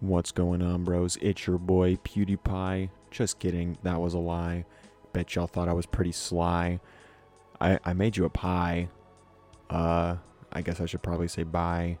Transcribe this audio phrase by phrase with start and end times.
[0.00, 1.18] What's going on, bros?
[1.20, 2.90] It's your boy PewDiePie.
[3.10, 4.64] Just kidding, that was a lie.
[5.12, 6.78] Bet y'all thought I was pretty sly.
[7.60, 8.90] I, I made you a pie.
[9.68, 10.14] Uh,
[10.52, 11.98] I guess I should probably say bye.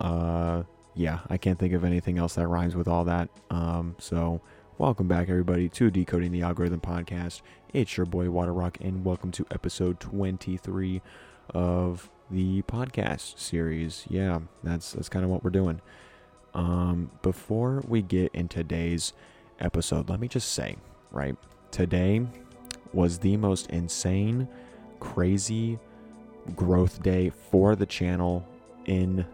[0.00, 0.62] Uh,
[0.94, 3.28] yeah, I can't think of anything else that rhymes with all that.
[3.50, 4.40] Um, so
[4.78, 7.42] welcome back, everybody, to Decoding the Algorithm podcast.
[7.72, 11.02] It's your boy WatrRok, and welcome to episode 23
[11.50, 14.04] of the podcast series.
[14.08, 15.80] Yeah, that's that's kind of what we're doing.
[16.54, 19.12] Um, before we get in today's
[19.58, 20.76] episode, let me just say,
[21.10, 21.36] right,
[21.70, 22.24] today
[22.92, 24.46] was the most insane,
[25.00, 25.78] crazy
[26.54, 28.46] growth day for the channel
[28.86, 29.26] in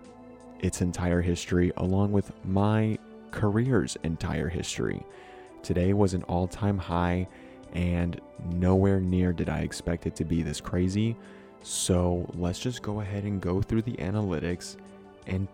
[0.61, 2.99] its entire history, along with my
[3.31, 5.03] career's entire history.
[5.63, 7.29] Today was an all time high,
[7.75, 8.19] and
[8.51, 11.17] nowhere near did I expect it to be this crazy.
[11.63, 14.77] So let's just go ahead and go through the analytics
[15.27, 15.47] and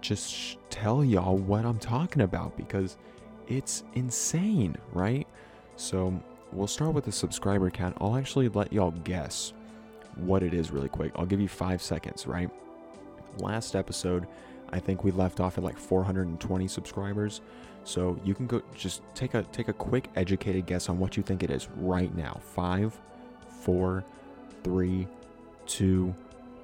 [0.00, 2.96] just sh- tell y'all what I'm talking about because
[3.46, 5.26] it's insane, right?
[5.76, 6.20] So
[6.52, 7.96] we'll start with the subscriber count.
[8.00, 9.52] I'll actually let y'all guess
[10.16, 11.12] what it is really quick.
[11.16, 12.50] I'll give you five seconds, right?
[13.38, 14.26] Last episode,
[14.70, 17.40] I think we left off at like 420 subscribers.
[17.84, 21.22] So you can go just take a take a quick educated guess on what you
[21.22, 22.40] think it is right now.
[22.54, 22.98] Five,
[23.60, 24.04] four,
[24.62, 25.06] three,
[25.66, 26.14] two,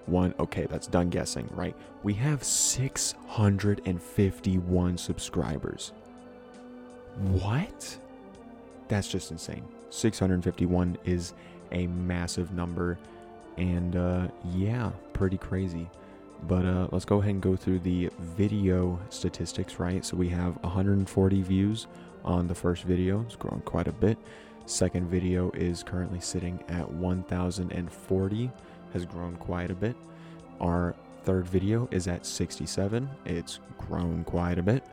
[0.06, 0.34] one.
[0.38, 1.74] Okay, that's done guessing, right?
[2.02, 5.92] We have 651 subscribers.
[7.16, 7.98] What?
[8.88, 9.64] That's just insane.
[9.91, 11.34] 651 is
[11.72, 12.98] a massive number.
[13.56, 15.88] And uh, yeah, pretty crazy.
[16.46, 20.05] But uh, let's go ahead and go through the video statistics, right?
[20.05, 21.86] So we have 140 views
[22.24, 23.22] on the first video.
[23.22, 24.18] It's grown quite a bit.
[24.66, 28.50] Second video is currently sitting at 1,040,
[28.95, 29.97] has grown quite a bit.
[30.61, 33.11] Our third video is at 67.
[33.27, 34.84] It's grown quite a bit.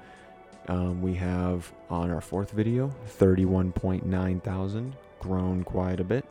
[0.67, 6.25] Um, we have on our fourth video 31.9 thousand, grown quite a bit.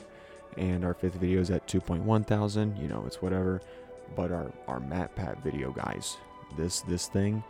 [0.57, 2.77] And our fifth video is at 2.1 thousand.
[2.77, 3.63] You know, it's whatever.
[4.17, 6.17] But our our MatPat video, guys,
[6.57, 7.43] this this thing,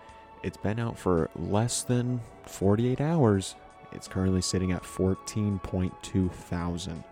[0.42, 3.54] it's been out for less than 48 hours.
[3.92, 7.02] It's currently sitting at 14.2 thousand.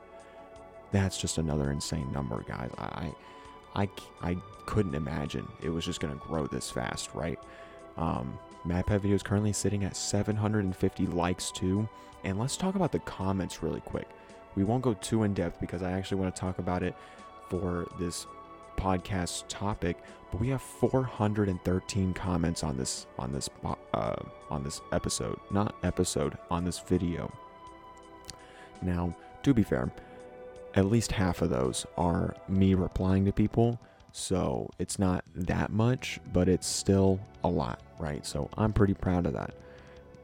[0.91, 2.71] That's just another insane number, guys.
[2.78, 3.12] I,
[3.75, 3.88] I,
[4.22, 7.38] I couldn't imagine it was just gonna grow this fast, right?
[7.97, 11.88] Um, MatPat video is currently sitting at 750 likes too.
[12.25, 14.09] And let's talk about the comments really quick.
[14.56, 16.94] We won't go too in depth because I actually want to talk about it
[17.49, 18.26] for this
[18.76, 19.99] podcast topic.
[20.31, 23.49] But we have 413 comments on this on this
[23.94, 24.16] uh,
[24.50, 27.32] on this episode, not episode on this video.
[28.82, 29.91] Now, to be fair,
[30.75, 33.81] at least half of those are me replying to people.
[34.12, 38.25] So it's not that much, but it's still a lot, right?
[38.27, 39.55] So I'm pretty proud of that.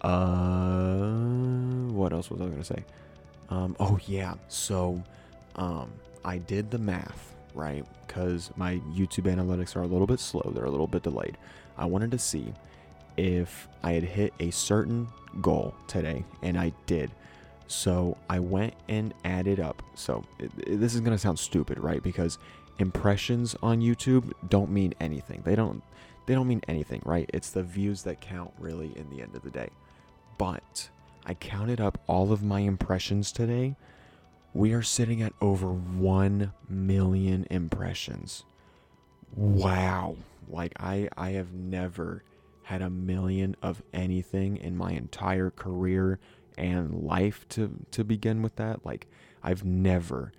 [0.01, 2.85] Uh, what else was I gonna say?
[3.51, 5.03] Um, oh yeah, so
[5.57, 5.93] um,
[6.25, 7.85] I did the math, right?
[8.07, 11.39] Because my YouTube analytics are a little bit slow; they're a little bit delayed.
[11.79, 12.53] I wanted to see
[13.17, 15.09] if I had hit a certain
[15.41, 17.11] goal today, and I did.
[17.67, 19.83] So I went and added up.
[19.95, 20.25] So
[20.67, 22.03] this is gonna sound stupid, right?
[22.03, 22.39] Because
[22.79, 25.43] impressions on YouTube don't mean anything.
[25.45, 25.83] They don't
[26.27, 27.29] they don't mean anything, right?
[27.35, 29.69] It's the views that count really in the end of the day.
[30.39, 30.89] But
[31.27, 33.77] I counted up all of my impressions today.
[34.53, 38.45] We are sitting at over 1 million impressions.
[39.35, 40.17] Wow.
[40.49, 42.23] Like I I have never
[42.65, 46.19] had a million of anything in my entire career
[46.57, 48.85] and life to to begin with that.
[48.85, 49.07] Like
[49.43, 50.33] I've never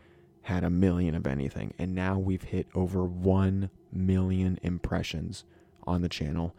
[0.44, 1.74] had a million of anything.
[1.80, 5.44] And now we've hit over 1 million impressions
[5.88, 6.56] on the channel.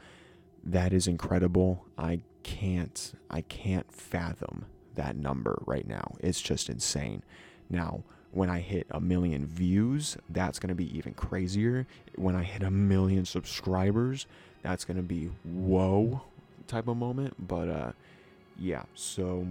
[0.64, 1.84] That is incredible.
[1.96, 6.16] I can't i can't fathom that number right now.
[6.20, 7.22] It's just insane.
[7.70, 8.02] Now
[8.32, 11.86] when i hit a million views that's going to be even crazier.
[12.16, 14.26] When i hit a million subscribers
[14.62, 16.22] that's going to be whoa
[16.66, 17.34] type of moment.
[17.46, 17.92] But uh
[18.58, 19.46] yeah so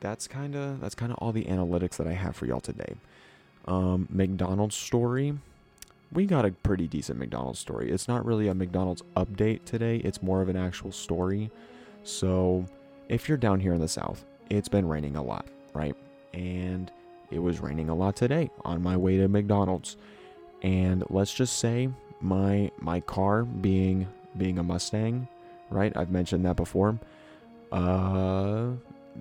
[0.00, 2.94] that's kind of that's kind of all the analytics that i have for y'all today
[3.66, 5.38] um, McDonald's story.
[6.12, 7.90] We got a pretty decent McDonald's story.
[7.90, 11.50] It's not really a McDonald's update today, it's more of an actual story.
[12.04, 12.66] So,
[13.08, 15.94] if you're down here in the South, it's been raining a lot, right?
[16.34, 16.90] And
[17.30, 19.96] it was raining a lot today on my way to McDonald's.
[20.62, 21.88] And let's just say
[22.20, 24.06] my my car being
[24.36, 25.28] being a Mustang,
[25.70, 25.96] right?
[25.96, 26.98] I've mentioned that before.
[27.72, 28.72] Uh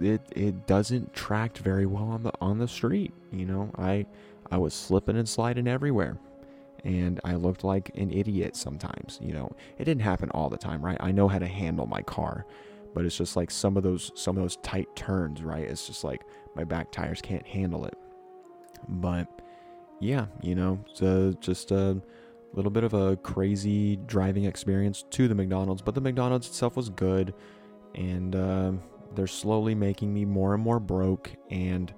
[0.02, 3.72] it it doesn't tract very well on the on the street, you know.
[3.78, 4.06] I
[4.52, 6.18] I was slipping and sliding everywhere.
[6.86, 9.20] and I looked like an idiot sometimes.
[9.22, 10.98] You know, it didn't happen all the time, right?
[11.02, 12.46] I know how to handle my car,
[12.96, 15.66] but it's just like some of those some of those tight turns, right?
[15.68, 16.24] It's just like
[16.56, 17.96] my back tires can't handle it.
[18.90, 19.28] But
[20.00, 22.02] yeah, you know, uh, just a
[22.54, 26.90] little bit of a crazy driving experience to the McDonald's, but the McDonald's itself was
[26.90, 27.34] good,
[27.96, 28.72] and uh,
[29.16, 31.94] they're slowly making me more and more broke, and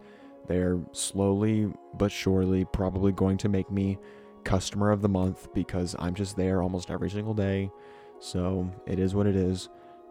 [0.48, 3.98] they're slowly but surely probably going to make me
[4.44, 7.72] customer of the month because I'm just there almost every single day.
[8.20, 9.70] So it is what it is.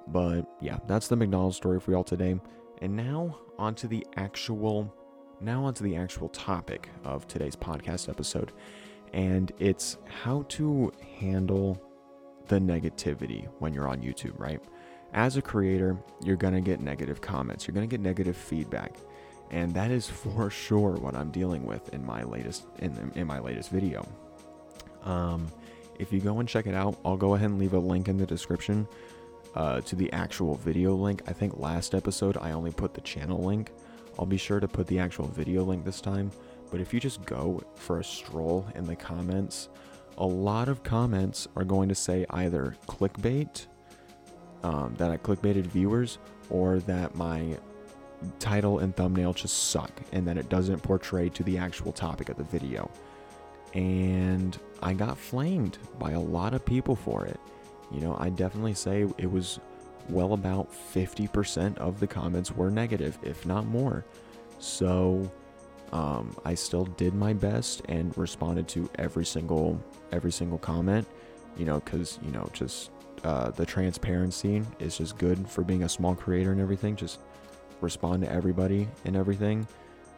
[0.09, 2.41] But yeah, that's the McDonald's story for y'all today.
[2.81, 4.93] And now onto the actual
[5.41, 8.53] now onto the actual topic of today's podcast episode.
[9.13, 11.83] And it's how to handle
[12.49, 14.61] the negativity when you're on YouTube, right?
[15.13, 18.95] As a creator, you're going to get negative comments, you're going to get negative feedback.
[19.51, 23.39] And that is for sure what I'm dealing with in my latest in, in my
[23.39, 24.07] latest video.
[25.05, 25.47] Um,
[25.99, 28.17] if you go and check it out, I'll go ahead and leave a link in
[28.17, 28.89] the description
[29.55, 31.23] uh, to the actual video link.
[31.27, 33.71] I think last episode I only put the channel link.
[34.19, 36.31] I'll be sure to put the actual video link this time.
[36.71, 39.69] But if you just go for a stroll in the comments,
[40.17, 43.67] a lot of comments are going to say either clickbait,
[44.63, 46.19] um, that I clickbaited viewers,
[46.51, 47.59] or that my
[48.39, 52.37] title and thumbnail just suck and that it doesn't portray to the actual topic of
[52.37, 52.91] the video.
[53.75, 57.41] And I got flamed by a lot of people for it.
[57.91, 59.59] You know, I definitely say it was
[60.09, 64.05] well about 50% of the comments were negative, if not more.
[64.59, 65.31] So
[65.93, 71.07] um, I still did my best and responded to every single every single comment.
[71.57, 72.91] You know, because you know, just
[73.25, 76.97] uh, the transparency is just good for being a small creator and everything.
[76.97, 77.21] Just
[77.81, 79.67] respond to everybody and everything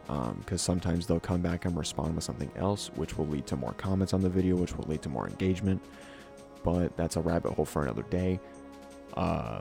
[0.06, 3.56] because um, sometimes they'll come back and respond with something else, which will lead to
[3.56, 5.82] more comments on the video, which will lead to more engagement.
[6.62, 8.40] But that's a rabbit hole for another day.
[9.14, 9.60] Uh,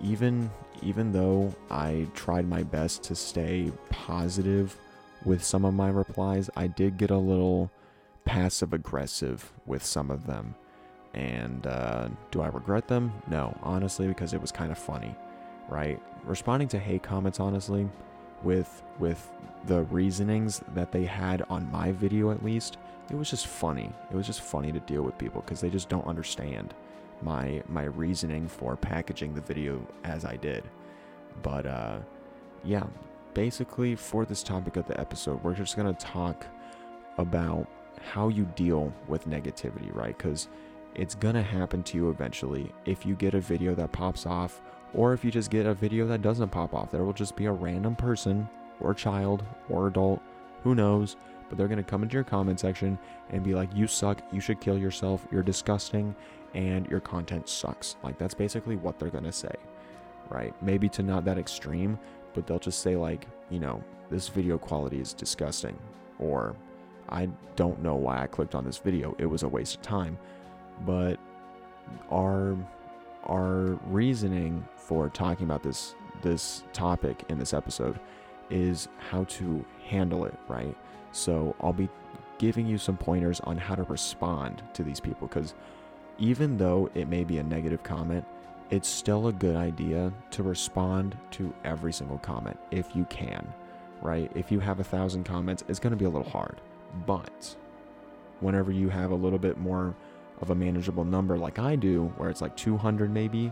[0.00, 0.50] even
[0.82, 4.76] even though I tried my best to stay positive
[5.24, 7.70] with some of my replies, I did get a little
[8.24, 10.54] passive aggressive with some of them.
[11.14, 13.12] And uh, do I regret them?
[13.28, 15.14] No, honestly, because it was kind of funny,
[15.68, 16.00] right?
[16.24, 17.88] Responding to hate comments, honestly,
[18.44, 19.32] with with
[19.66, 22.76] the reasonings that they had on my video at least
[23.10, 25.88] it was just funny it was just funny to deal with people because they just
[25.88, 26.74] don't understand
[27.22, 30.62] my my reasoning for packaging the video as i did
[31.42, 31.98] but uh
[32.62, 32.84] yeah
[33.32, 36.46] basically for this topic of the episode we're just to talk
[37.18, 37.66] about
[38.12, 40.48] how you deal with negativity right because
[40.94, 44.62] it's to happen to you eventually if you get a video that pops off
[44.94, 47.46] or if you just get a video that doesn't pop off, there will just be
[47.46, 48.48] a random person
[48.80, 50.20] or child or adult,
[50.62, 51.16] who knows,
[51.48, 52.98] but they're to come into your comment section
[53.30, 56.14] and be like, You suck, you should kill yourself, you're disgusting,
[56.54, 57.96] and your content sucks.
[58.02, 59.54] Like, that's basically what they're to say,
[60.30, 60.54] right?
[60.62, 61.98] Maybe to not that extreme,
[62.32, 65.76] but they'll just say, like, you know, this video quality is disgusting,
[66.18, 66.54] or
[67.08, 70.18] I don't know why I clicked on this video, it was a waste of time.
[70.84, 71.18] But
[72.10, 72.56] our
[73.24, 77.98] our reasoning for talking about this this topic in this episode
[78.50, 80.76] is how to handle it, right?
[81.12, 81.88] So I'll be
[82.38, 85.54] giving you some pointers on how to respond to these people because
[86.18, 88.24] even though it may be a negative comment,
[88.70, 93.46] it's still a good idea to respond to every single comment if you can,
[94.02, 94.30] right?
[94.34, 96.60] If you have a thousand comments, it's going to be a little hard.
[97.06, 97.56] But
[98.40, 99.94] whenever you have a little bit more
[100.44, 103.50] of a manageable number like I do, where it's like 200 maybe,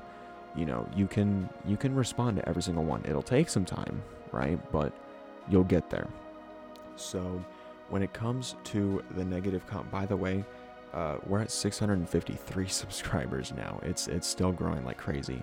[0.55, 3.03] you know, you can you can respond to every single one.
[3.09, 4.61] It'll take some time, right?
[4.71, 4.93] But
[5.49, 6.07] you'll get there.
[6.97, 7.43] So,
[7.89, 10.45] when it comes to the negative comp, by the way,
[10.93, 13.81] uh, we're at 653 subscribers now.
[13.83, 15.43] It's it's still growing like crazy.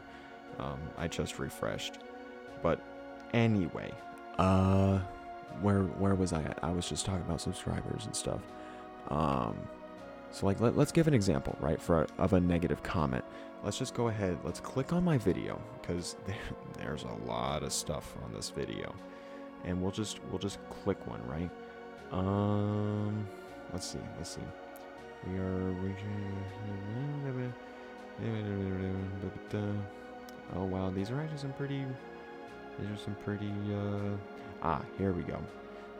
[0.59, 1.99] Um, I just refreshed,
[2.61, 2.79] but
[3.33, 3.91] anyway,
[4.37, 4.99] uh,
[5.61, 6.59] where where was I at?
[6.61, 8.41] I was just talking about subscribers and stuff.
[9.07, 9.57] Um,
[10.31, 13.23] so like let, us give an example, right, for a, of a negative comment.
[13.63, 14.37] Let's just go ahead.
[14.43, 16.35] Let's click on my video because there,
[16.77, 18.93] there's a lot of stuff on this video,
[19.65, 21.49] and we'll just we'll just click one, right?
[22.11, 23.27] Um,
[23.73, 24.41] let's see, let's see.
[25.27, 26.45] We are reaching.
[30.55, 31.85] Oh wow, these are actually some pretty.
[32.79, 33.51] These are some pretty.
[33.73, 34.15] Uh,
[34.63, 35.39] ah, here we go.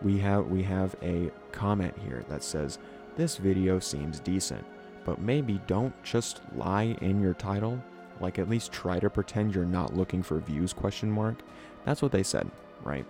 [0.01, 2.79] We have we have a comment here that says
[3.19, 4.65] this video seems decent,
[5.03, 7.77] but maybe don't just lie in your title,
[8.21, 11.35] like at least try to pretend you're not looking for views question mark.
[11.83, 12.49] That's what they said,
[12.81, 13.05] right?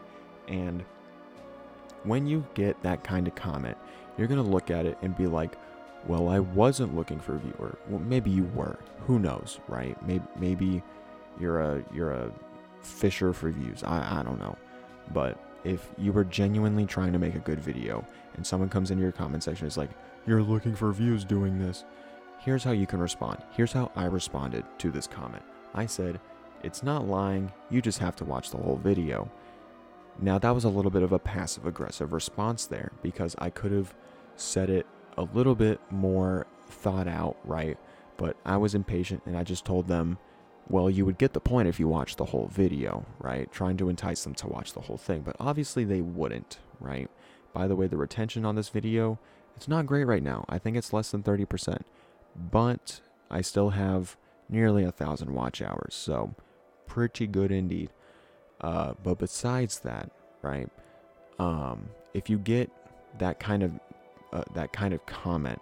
[0.48, 0.84] And
[2.06, 3.78] when you get that kind of comment,
[4.18, 5.56] you're going to look at it and be like,
[6.08, 7.78] well, I wasn't looking for a viewer.
[7.88, 8.80] Well, maybe you were.
[9.06, 9.96] Who knows, right?
[10.08, 10.82] Maybe maybe
[11.40, 12.32] you're a you're a
[12.82, 13.84] fisher for views.
[13.84, 14.58] I I don't know.
[15.14, 19.04] But if you were genuinely trying to make a good video and someone comes into
[19.04, 19.90] your comment section is like,
[20.26, 21.86] "You're looking for views doing this."
[22.40, 23.40] Here's how you can respond.
[23.52, 25.44] Here's how I responded to this comment.
[25.74, 26.20] I said,
[26.64, 27.52] "It's not lying.
[27.70, 29.30] You just have to watch the whole video."
[30.22, 33.72] Now, that was a little bit of a passive aggressive response there because I could
[33.72, 33.96] have
[34.36, 34.86] said it
[35.18, 37.78] a little bit more thought out, right?
[38.18, 40.18] But I was impatient and I just told them,
[40.70, 43.52] well, you would get the point if you watched the whole video, right?
[43.52, 47.10] Trying to entice them to watch the whole thing, but obviously they wouldn't, right?
[47.54, 49.20] By the way, the retention on this video,
[49.56, 50.46] it's not great right now.
[50.48, 51.82] I think it's less than 30%,
[52.36, 54.16] but I still have
[54.48, 56.36] nearly a thousand watch hours, so
[56.86, 57.90] pretty good indeed.
[58.62, 60.12] Uh, but besides that,
[60.42, 60.70] right?
[61.40, 62.70] Um, if you get
[63.18, 63.80] that kind of
[64.32, 65.60] uh, that kind of comment,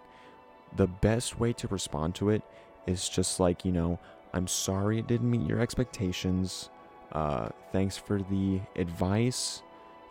[0.76, 2.42] the best way to respond to it
[2.86, 3.98] is just like you know,
[4.32, 6.70] I'm sorry it didn't meet your expectations.
[7.12, 9.62] Uh, thanks for the advice.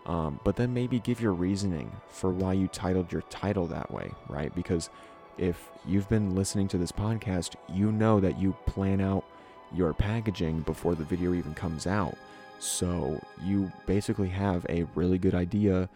[0.06, 4.10] Um, but then maybe give your reasoning for why you titled your title that way,
[4.30, 4.56] right?
[4.56, 4.90] Because
[5.38, 9.26] if you've been listening to this podcast, you know that you plan out
[9.74, 12.16] your packaging before the video even comes out.
[12.60, 15.90] So you basically have a really good idea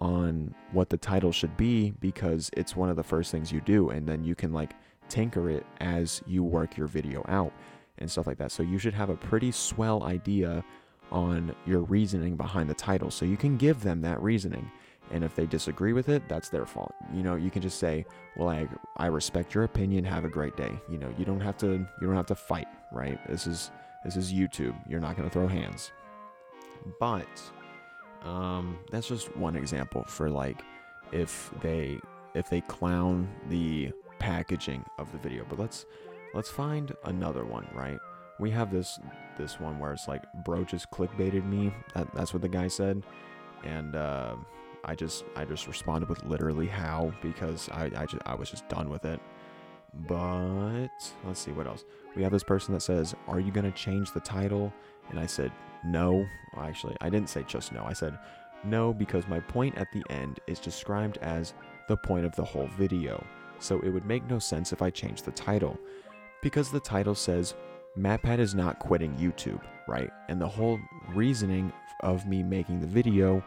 [0.00, 3.90] on what the title should be because it's one of the first things you do.
[3.90, 4.74] And then you can like
[5.08, 7.52] tinker it as you work your video out
[7.98, 8.52] and stuff like that.
[8.52, 10.64] So you should have a pretty swell idea
[11.10, 13.10] on your reasoning behind the title.
[13.10, 14.70] So you can give them that reasoning.
[15.10, 16.94] And if they disagree with it, that's their fault.
[17.14, 18.04] You know, you can just say,
[18.36, 20.04] "Well, I I respect your opinion.
[20.04, 22.68] Have a great day." You know, you don't have to you don't have to fight,
[22.92, 23.18] right?
[23.26, 23.70] This is
[24.04, 24.74] this is YouTube.
[24.86, 25.92] You're not going to throw hands.
[27.00, 27.26] But
[28.22, 30.62] um, that's just one example for like
[31.10, 31.98] if they
[32.34, 35.44] if they clown the packaging of the video.
[35.48, 35.86] But let's
[36.34, 37.98] let's find another one, right?
[38.38, 38.98] We have this
[39.36, 41.72] this one where it's like bro just clickbaited me.
[41.94, 43.02] That, that's what the guy said,
[43.64, 44.36] and uh,
[44.84, 48.68] I just I just responded with literally how because I I just I was just
[48.68, 49.20] done with it.
[50.06, 50.88] But
[51.24, 51.84] let's see what else.
[52.14, 54.72] We have this person that says, "Are you gonna change the title?"
[55.10, 55.50] And I said,
[55.84, 57.84] "No." Well, actually, I didn't say just no.
[57.84, 58.18] I said,
[58.64, 61.54] "No," because my point at the end is described as
[61.88, 63.24] the point of the whole video.
[63.58, 65.78] So it would make no sense if I changed the title,
[66.42, 67.54] because the title says
[67.96, 70.10] MatPat is not quitting YouTube, right?
[70.28, 70.78] And the whole
[71.14, 73.42] reasoning of me making the video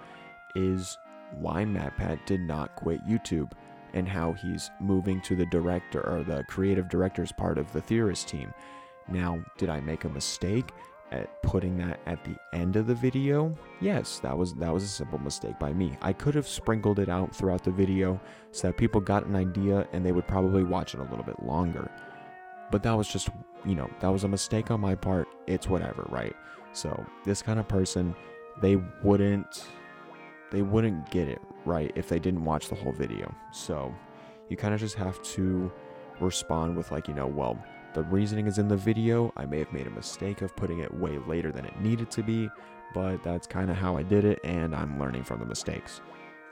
[0.56, 0.98] is
[1.38, 3.52] why MatPat did not quit YouTube
[3.94, 8.28] and how he's moving to the director or the creative director's part of the theorist
[8.28, 8.54] team.
[9.08, 10.72] Now, did I make a mistake
[11.12, 13.56] at putting that at the end of the video?
[13.80, 15.98] Yes, that was that was a simple mistake by me.
[16.02, 18.20] I could have sprinkled it out throughout the video
[18.52, 21.42] so that people got an idea and they would probably watch it a little bit
[21.44, 21.90] longer.
[22.72, 23.30] But that was just,
[23.66, 25.28] you know, that was a mistake on my part.
[25.48, 26.36] It's whatever, right?
[26.74, 28.16] So, this kind of person,
[28.62, 29.66] they wouldn't
[30.52, 33.34] they wouldn't get it right if they didn't watch the whole video.
[33.52, 33.94] So
[34.50, 35.72] you kind of just have to
[36.20, 37.58] respond with, like, you know, well,
[37.94, 39.34] the reasoning is in the video.
[39.36, 42.24] I may have made a mistake of putting it way later than it needed to
[42.24, 42.50] be,
[42.94, 46.02] but that's kind of how I did it, and I'm learning from the mistakes.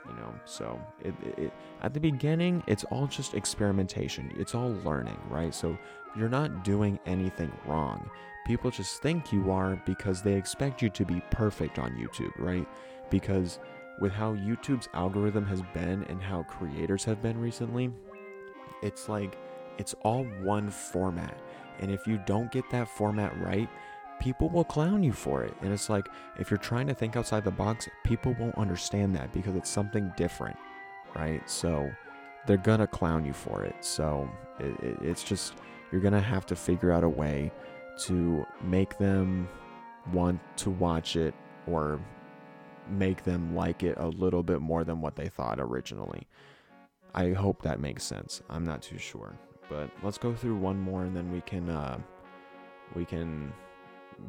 [0.08, 4.32] You know, so it, it, at the beginning, it's all just experimentation.
[4.36, 5.54] It's all learning, right?
[5.54, 5.78] So
[6.16, 8.10] you're not doing anything wrong.
[8.46, 12.66] People just think you are because they expect you to be perfect on YouTube, right?
[13.10, 13.60] Because
[14.00, 17.92] with how YouTube's algorithm has been and how creators have been recently,
[18.82, 19.36] it's like
[19.80, 21.36] it's all one format.
[21.80, 23.68] And if you don't get that format right,
[24.20, 25.54] people will clown you for it.
[25.62, 26.06] And it's like
[26.38, 30.12] if you're trying to think outside the box, people won't understand that because it's something
[30.16, 30.56] different,
[31.16, 31.48] right?
[31.48, 31.90] So
[32.46, 33.74] they're gonna clown you for it.
[33.80, 35.54] So it, it, it's just
[35.90, 37.50] you're gonna have to figure out a way
[38.04, 39.48] to make them
[40.12, 41.34] want to watch it
[41.66, 41.98] or
[42.88, 46.26] make them like it a little bit more than what they thought originally.
[47.14, 48.42] I hope that makes sense.
[48.48, 49.38] I'm not too sure,
[49.70, 51.98] but let's go through one more and then we can uh,
[52.94, 53.52] we can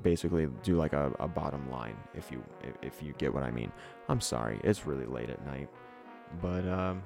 [0.03, 2.41] basically do like a, a bottom line if you
[2.81, 3.71] if you get what I mean.
[4.07, 5.67] I'm sorry, it's really late at night,
[6.41, 7.03] but um,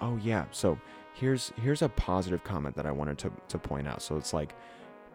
[0.00, 0.46] oh yeah.
[0.52, 0.78] So
[1.14, 4.00] here's here's a positive comment that I wanted to to point out.
[4.00, 4.54] So it's like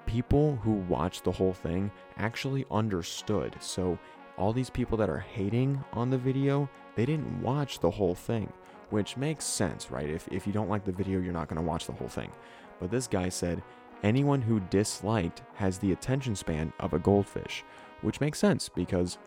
[0.06, 3.56] people who watched the whole thing actually understood.
[3.60, 3.98] So
[4.38, 8.52] all these people that are hating on the video, they didn't watch the whole thing,
[8.92, 10.10] which makes sense, right?
[10.10, 12.32] If, if you don't like the video, you're not going to watch the whole thing.
[12.80, 13.64] But this guy said,
[14.04, 17.64] anyone who disliked has the attention span of a goldfish,
[18.02, 19.18] which makes sense because,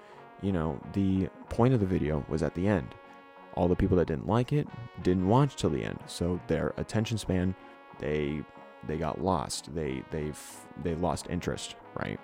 [0.42, 2.94] you know, the point of the video was at the end.
[3.54, 4.68] all the people that didn't like it
[5.02, 5.98] didn't watch till the end.
[6.06, 7.54] So their attention span,
[7.98, 8.42] they
[8.86, 9.74] they got lost.
[9.74, 10.40] They they've
[10.82, 12.18] they lost interest, right?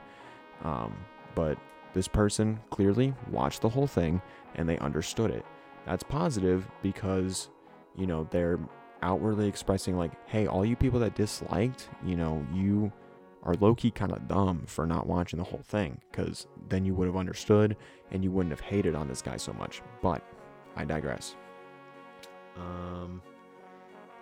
[0.65, 0.95] Um,
[1.35, 1.59] but
[1.95, 4.21] this person clearly watched the whole thing
[4.57, 5.45] and they understood it.
[5.87, 7.49] That's positive because
[7.97, 8.59] you know they're
[9.03, 12.93] outwardly expressing like, hey, all you people that disliked, you know, you
[13.43, 16.95] are low key kind of dumb for not watching the whole thing because then you
[16.95, 17.77] would have understood
[18.11, 19.83] and you wouldn't have hated on this guy so much.
[20.03, 20.23] But
[20.77, 21.37] I digress.
[22.57, 23.23] Um,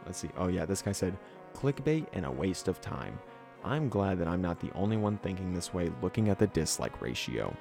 [0.07, 0.31] let's see.
[0.37, 1.19] Oh, yeah, this guy said
[1.55, 3.19] clickbait and a waste of time.
[3.65, 7.00] I'm glad that I'm not the only one thinking this way looking at the dislike
[7.03, 7.55] ratio.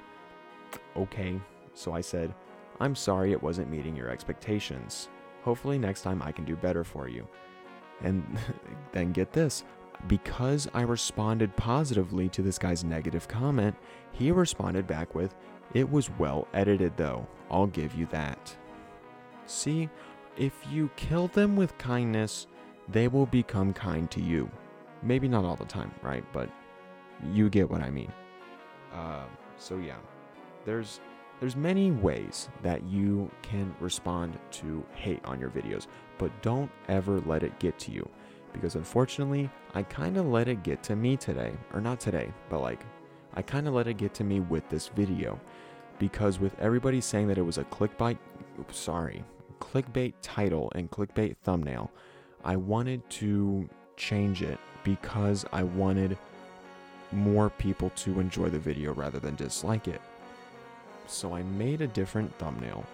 [0.96, 1.40] Okay,
[1.74, 2.32] so I said,
[2.80, 5.08] I'm sorry it wasn't meeting your expectations.
[5.42, 7.26] Hopefully, next time I can do better for you.
[8.02, 8.38] And
[8.92, 9.64] then get this
[10.06, 13.74] because I responded positively to this guy's negative comment,
[14.12, 15.34] he responded back with,
[15.74, 18.56] It was well edited though, I'll give you that.
[19.46, 19.88] See,
[20.36, 22.46] if you kill them with kindness,
[22.88, 24.48] they will become kind to you.
[25.02, 26.24] Maybe not all the time, right?
[26.32, 26.48] But
[27.32, 28.12] you get what I mean.
[28.92, 29.24] Uh,
[29.56, 29.96] so yeah,
[30.64, 31.00] there's
[31.40, 35.86] there's many ways that you can respond to hate on your videos,
[36.18, 38.08] but don't ever let it get to you
[38.52, 41.52] because unfortunately, I kind of let it get to me today.
[41.72, 42.84] Or not today, but like,
[43.34, 45.38] I kind of let it get to me with this video.
[45.98, 48.18] Because with everybody saying that it was a clickbait,
[48.58, 49.24] oops, sorry,
[49.60, 51.90] clickbait title and clickbait thumbnail,
[52.44, 56.16] I wanted to change it because I wanted
[57.10, 60.00] more people to enjoy the video rather than dislike it.
[61.08, 62.84] So I made a different thumbnail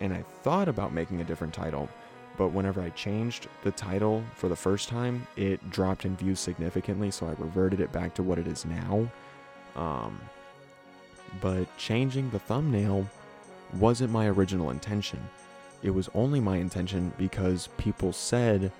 [0.00, 1.88] and I thought about making a different title,
[2.36, 7.10] but whenever I changed the title for the first time, it dropped in views significantly,
[7.10, 9.10] so I reverted it back to what it is now.
[9.74, 10.20] Um,
[11.40, 13.06] but changing the thumbnail
[13.74, 15.20] wasn't my original intention.
[15.82, 18.72] It was only my intention because people said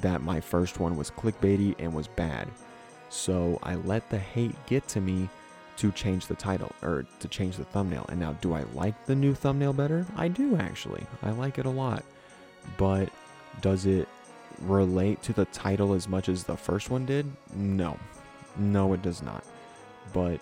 [0.00, 2.48] that my first one was clickbaity and was bad.
[3.08, 5.28] So I let the hate get to me
[5.78, 8.06] to change the title or to change the thumbnail.
[8.08, 10.06] And now, do I like the new thumbnail better?
[10.16, 11.06] I do actually.
[11.22, 12.04] I like it a lot
[12.76, 13.08] but
[13.60, 14.08] does it
[14.62, 17.26] relate to the title as much as the first one did?
[17.54, 17.98] No.
[18.56, 19.44] No, it does not.
[20.12, 20.40] But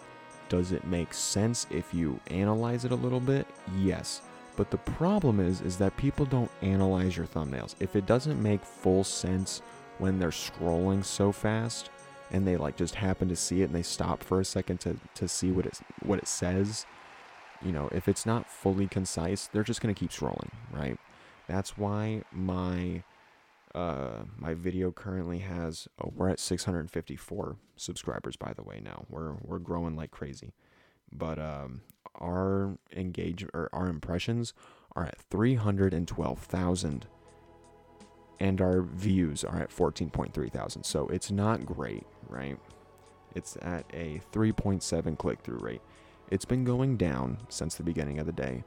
[0.49, 3.47] does it make sense if you analyze it a little bit?
[3.77, 4.23] Yes.
[4.57, 7.75] But the problem is is that people don't analyze your thumbnails.
[7.79, 9.61] If it doesn't make full sense
[9.99, 11.91] when they're scrolling so fast
[12.31, 14.97] and they like just happen to see it and they stop for a second to,
[15.15, 16.87] to see what it what it says,
[17.63, 20.99] you know, if it's not fully concise, they're just to keep scrolling, right?
[21.47, 23.03] That's why my
[23.75, 29.05] uh, my video currently has oh, we're at 654 subscribers by the way now.
[29.09, 30.53] We're we're growing like crazy.
[31.13, 31.83] But um,
[32.17, 34.55] our engage or our impressions
[34.95, 37.07] are at 312,000
[38.41, 40.85] and our views are at 14.3 thousand.
[40.85, 42.59] So it's not great, right?
[43.35, 45.83] It's at a 3.7 click through rate.
[46.31, 48.65] It's been going down since the beginning of the day,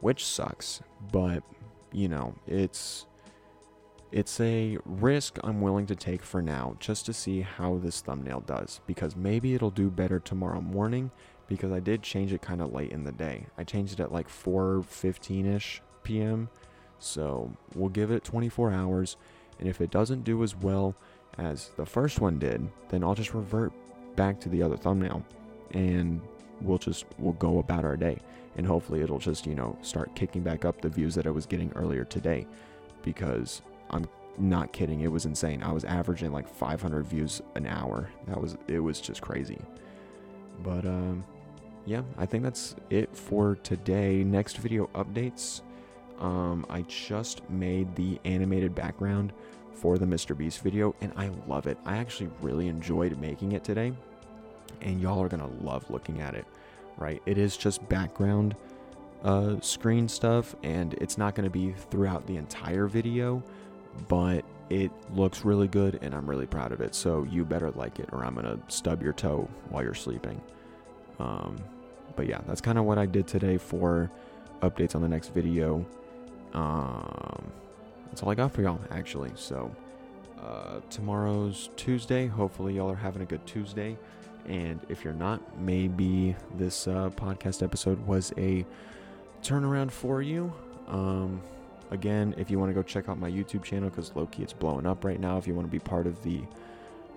[0.00, 0.80] which sucks,
[1.12, 1.42] but
[1.92, 3.06] you know, it's
[4.12, 8.40] it's a risk I'm willing to take for now just to see how this thumbnail
[8.40, 11.10] does because maybe it'll do better tomorrow morning
[11.48, 13.46] because I did change it kind of late in the day.
[13.58, 16.48] I changed it at like 4:15ish p.m.
[16.98, 19.16] So, we'll give it 24 hours
[19.58, 20.94] and if it doesn't do as well
[21.38, 23.72] as the first one did, then I'll just revert
[24.16, 25.24] back to the other thumbnail
[25.72, 26.20] and
[26.60, 28.18] we'll just we'll go about our day.
[28.56, 31.44] And hopefully it'll just you know start kicking back up the views that i was
[31.44, 32.46] getting earlier today
[33.02, 34.06] because i'm
[34.38, 35.62] not kidding it was insane.
[35.62, 38.10] I was averaging like 500 views an hour.
[38.26, 39.58] That was it was just crazy.
[40.62, 41.24] But um
[41.84, 44.24] yeah i think that's it for today.
[44.24, 45.62] Next video updates
[46.20, 49.32] um i just made the animated background
[49.74, 53.62] for the mr beast video and i love it i actually really enjoyed making it
[53.62, 53.92] today
[54.80, 56.46] and y'all are gonna love looking at it,
[56.96, 57.22] right?
[57.26, 58.56] It is just background
[59.24, 63.42] uh, screen stuff, and it's not gonna be throughout the entire video,
[64.08, 66.94] but it looks really good, and I'm really proud of it.
[66.94, 70.40] So you better like it, or I'm gonna stub your toe while you're sleeping.
[71.18, 71.56] Um,
[72.14, 74.10] but yeah, that's kind of what I did today for
[74.62, 75.84] updates on the next video.
[76.52, 77.50] Um,
[78.06, 79.32] that's all I got for y'all, actually.
[79.34, 79.74] So
[80.42, 82.26] uh, tomorrow's Tuesday.
[82.26, 83.96] Hopefully, y'all are having a good Tuesday.
[84.46, 88.64] And if you're not, maybe this uh, podcast episode was a
[89.42, 90.52] turnaround for you.
[90.86, 91.42] Um,
[91.90, 94.86] again, if you want to go check out my YouTube channel, because lowkey, it's blowing
[94.86, 95.36] up right now.
[95.36, 96.42] If you want to be part of the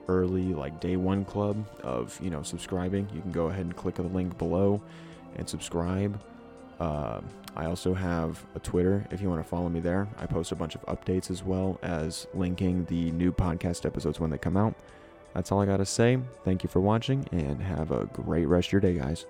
[0.08, 3.96] early, like day one club of, you know, subscribing, you can go ahead and click
[3.96, 4.82] the link below
[5.36, 6.20] and subscribe.
[6.80, 7.22] Uh,
[7.56, 10.08] I also have a Twitter if you want to follow me there.
[10.18, 14.30] I post a bunch of updates as well as linking the new podcast episodes when
[14.30, 14.76] they come out.
[15.34, 16.20] That's all I got to say.
[16.44, 19.26] Thank you for watching and have a great rest of your day, guys.